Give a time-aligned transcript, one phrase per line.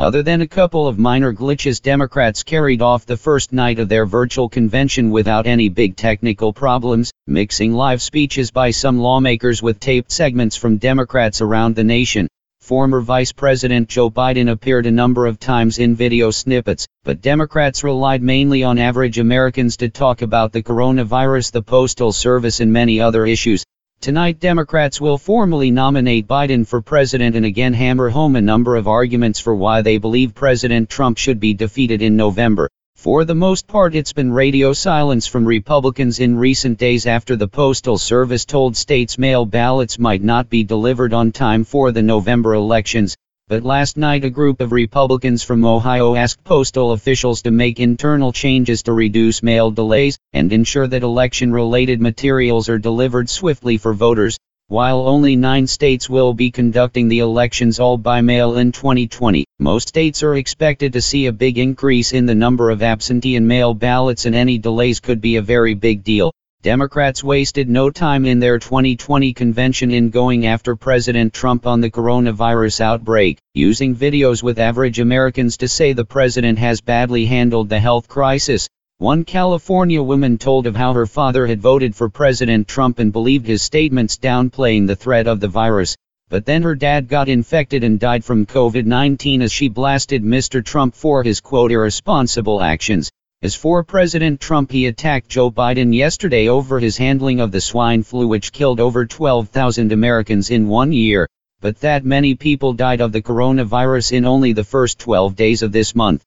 [0.00, 4.06] Other than a couple of minor glitches Democrats carried off the first night of their
[4.06, 10.10] virtual convention without any big technical problems, mixing live speeches by some lawmakers with taped
[10.10, 12.26] segments from Democrats around the nation.
[12.62, 17.84] Former Vice President Joe Biden appeared a number of times in video snippets, but Democrats
[17.84, 23.02] relied mainly on average Americans to talk about the coronavirus, the Postal Service, and many
[23.02, 23.66] other issues.
[24.02, 28.88] Tonight Democrats will formally nominate Biden for president and again hammer home a number of
[28.88, 32.70] arguments for why they believe President Trump should be defeated in November.
[32.96, 37.46] For the most part it's been radio silence from Republicans in recent days after the
[37.46, 42.54] Postal Service told states mail ballots might not be delivered on time for the November
[42.54, 43.18] elections,
[43.50, 48.30] but last night a group of Republicans from Ohio asked postal officials to make internal
[48.30, 54.38] changes to reduce mail delays and ensure that election-related materials are delivered swiftly for voters.
[54.68, 59.88] While only nine states will be conducting the elections all by mail in 2020, most
[59.88, 63.74] states are expected to see a big increase in the number of absentee and mail
[63.74, 66.30] ballots and any delays could be a very big deal.
[66.62, 71.90] Democrats wasted no time in their 2020 convention in going after President Trump on the
[71.90, 77.80] coronavirus outbreak, using videos with average Americans to say the president has badly handled the
[77.80, 78.68] health crisis.
[78.98, 83.46] One California woman told of how her father had voted for President Trump and believed
[83.46, 85.96] his statements downplaying the threat of the virus.
[86.28, 90.62] But then her dad got infected and died from COVID-19 as she blasted Mr.
[90.62, 93.10] Trump for his quote irresponsible actions.
[93.42, 98.02] As for President Trump, he attacked Joe Biden yesterday over his handling of the swine
[98.02, 101.26] flu, which killed over 12,000 Americans in one year,
[101.62, 105.72] but that many people died of the coronavirus in only the first 12 days of
[105.72, 106.22] this month.